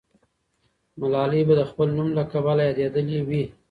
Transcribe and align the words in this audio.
ملالۍ 0.99 1.41
به 1.47 1.53
د 1.57 1.61
خپل 1.69 1.87
نوم 1.97 2.09
له 2.17 2.23
کبله 2.31 2.61
یادېدلې 2.67 3.19
وي. 3.27 3.43